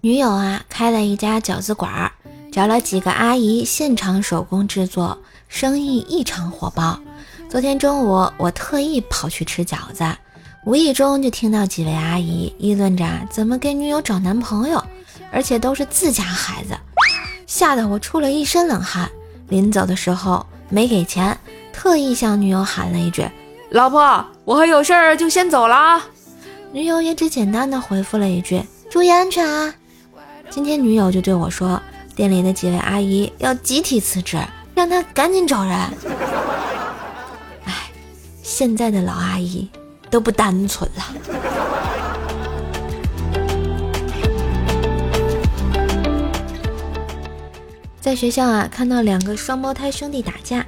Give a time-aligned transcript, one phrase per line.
[0.00, 2.12] 女友啊，开了一家饺子馆儿，
[2.52, 5.16] 找了几个阿姨现场手工制作，
[5.48, 7.00] 生意异常火爆。
[7.48, 10.04] 昨天中午，我特意跑去吃饺子，
[10.66, 14.84] 无意中就听到几位阿姨议论着怎么给女友找男朋友，
[15.32, 16.76] 而且都是自家孩子，
[17.46, 19.10] 吓得我出了一身冷汗。
[19.48, 21.38] 临走的时候没给钱，
[21.72, 23.26] 特意向女友喊了一句
[23.70, 26.04] ：“老婆，我还有事儿，就先走了啊。”
[26.74, 28.60] 女友也只简单的回复了一句
[28.90, 29.72] ：“注意安全啊。”
[30.50, 31.80] 今天女友就对我说
[32.16, 34.36] ：“店里的几位阿姨要集体辞职，
[34.74, 35.72] 让她赶紧找人。
[37.62, 37.72] ”哎，
[38.42, 39.70] 现在的老阿姨
[40.10, 41.14] 都不单纯了。
[48.00, 50.66] 在学校啊，看到两个双胞胎兄弟打架，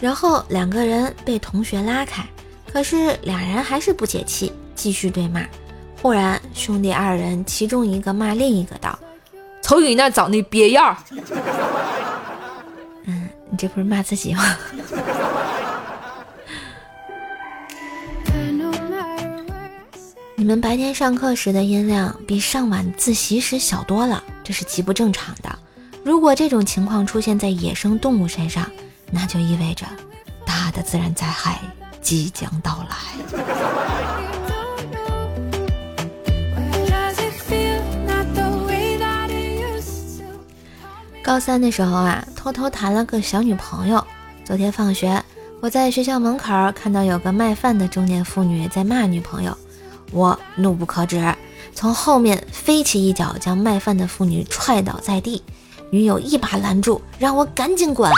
[0.00, 2.24] 然后两个人被同学拉开，
[2.72, 5.44] 可是俩人还是不解气，继续对骂。
[6.00, 8.96] 忽然，兄弟二人其中一个骂另一个道。
[9.60, 10.96] 瞅你那长得憋样儿，
[13.04, 14.56] 嗯，你这不是骂自己吗？
[20.36, 25.58] 你们白天上课时的音量比上晚自习时小多了，这是极不正常的。
[26.04, 28.70] 如果这种情况出现在野生动物身上，
[29.10, 29.84] 那就意味着
[30.46, 31.60] 大的自然灾害
[32.00, 32.96] 即将到来。
[41.28, 44.02] 高三的时候啊，偷偷谈了个小女朋友。
[44.46, 45.22] 昨天放学，
[45.60, 49.54] 我在学校门口看到有个卖饭的中年妇女在骂女朋友，
[50.10, 51.34] 我怒不可止，
[51.74, 55.42] 从后面飞起一脚将卖饭的妇女踹倒在地。
[55.90, 58.10] 女友一把拦住，让我赶紧滚。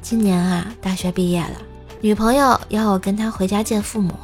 [0.00, 1.60] 今年啊，大学毕业了，
[2.00, 4.14] 女朋友要我跟她回家见父母。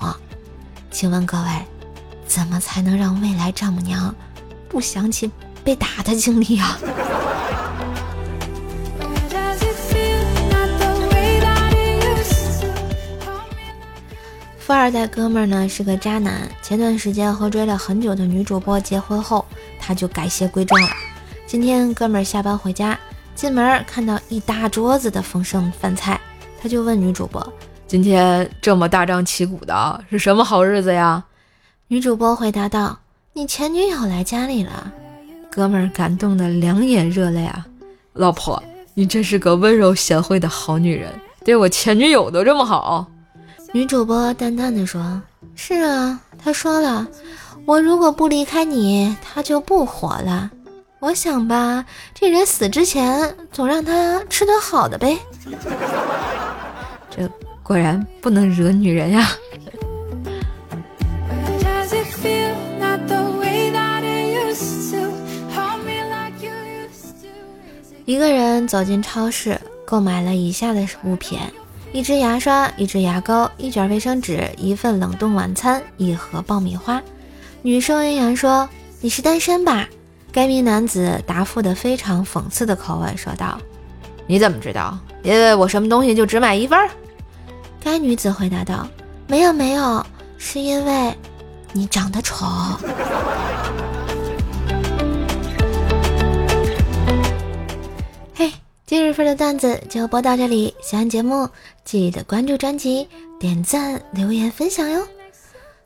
[0.91, 1.49] 请问各位，
[2.27, 4.15] 怎么才能让未来丈母娘
[4.67, 5.31] 不想起
[5.63, 6.79] 被打的经历啊？
[14.67, 19.47] 富二代哥们儿呢是个渣男，前段时间和追了很久的女主播结婚后，
[19.79, 20.89] 他就改邪归正了。
[21.47, 22.99] 今天哥们儿下班回家，
[23.37, 26.21] 进门看到一大桌子的丰盛饭菜，
[26.61, 27.53] 他就问女主播
[27.87, 31.23] ：“今天这么大张旗鼓的，是什么好日子呀？”
[31.87, 32.99] 女主播回答道
[33.35, 34.93] ：“你前女友来家里了。”
[35.49, 37.65] 哥们儿感动的两眼热泪啊！
[38.15, 38.61] 老婆，
[38.95, 41.09] 你真是个温柔贤惠的好女人，
[41.45, 43.07] 对我前女友都这么好。
[43.77, 45.21] 女主播淡淡的说
[45.55, 47.07] ：“是啊，他说了，
[47.67, 50.51] 我如果不离开你，他就不活了。
[50.99, 55.19] 我想吧，这人死之前，总让他吃顿好的呗。
[57.11, 57.31] 这
[57.63, 59.29] 果然不能惹女人呀。”
[68.07, 71.39] 一个人走进超市，购买了以下的物品。
[71.93, 77.01] 一支牙刷，一支牙膏，一卷卫生纸，一份冷冻晚餐，一盒爆米花。
[77.63, 78.69] 女收银员说
[79.01, 79.89] ：“你是单身吧？”
[80.31, 83.59] 该名男子答复的非常讽刺的口吻说道
[84.27, 84.99] ：“你怎么知道？
[85.23, 86.79] 因为我什么东西就只买一份。”
[87.81, 88.87] 该女子回答道
[89.27, 90.05] ：“没有没有，
[90.37, 91.15] 是因为
[91.73, 92.45] 你长得丑。”
[99.17, 101.49] 份的段子就播到这里，喜欢节目
[101.87, 103.09] 记得关注专辑、
[103.41, 105.09] 点赞、留言、分享哟。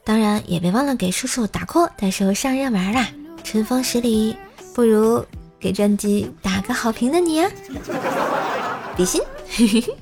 [0.02, 3.06] 当然也别忘了给叔叔打 call，到时候上热门啦！
[3.44, 4.36] 春风十里，
[4.74, 5.24] 不如
[5.60, 7.48] 给专辑打个好评的你啊！
[8.96, 9.22] 比心。
[9.48, 9.94] 嘿嘿嘿